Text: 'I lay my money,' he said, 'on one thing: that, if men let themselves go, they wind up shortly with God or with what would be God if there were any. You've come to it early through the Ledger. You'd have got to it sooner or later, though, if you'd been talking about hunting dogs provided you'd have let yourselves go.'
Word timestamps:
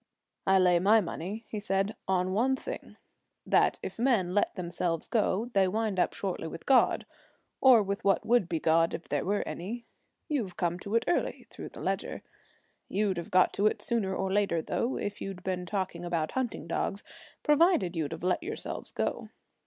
'I 0.47 0.57
lay 0.57 0.79
my 0.79 0.99
money,' 0.99 1.45
he 1.47 1.59
said, 1.59 1.95
'on 2.07 2.31
one 2.33 2.55
thing: 2.55 2.97
that, 3.45 3.77
if 3.83 3.99
men 3.99 4.33
let 4.33 4.55
themselves 4.55 5.05
go, 5.05 5.51
they 5.53 5.67
wind 5.67 5.99
up 5.99 6.15
shortly 6.15 6.47
with 6.47 6.65
God 6.65 7.05
or 7.59 7.83
with 7.83 8.03
what 8.03 8.25
would 8.25 8.49
be 8.49 8.59
God 8.59 8.95
if 8.95 9.07
there 9.07 9.23
were 9.23 9.47
any. 9.47 9.85
You've 10.27 10.57
come 10.57 10.79
to 10.79 10.95
it 10.95 11.05
early 11.07 11.45
through 11.51 11.69
the 11.69 11.81
Ledger. 11.81 12.23
You'd 12.89 13.17
have 13.17 13.29
got 13.29 13.53
to 13.53 13.67
it 13.67 13.79
sooner 13.83 14.15
or 14.15 14.33
later, 14.33 14.59
though, 14.59 14.97
if 14.97 15.21
you'd 15.21 15.43
been 15.43 15.67
talking 15.67 16.03
about 16.03 16.31
hunting 16.31 16.65
dogs 16.65 17.03
provided 17.43 17.95
you'd 17.95 18.13
have 18.13 18.23
let 18.23 18.41
yourselves 18.41 18.89
go.' 18.89 19.29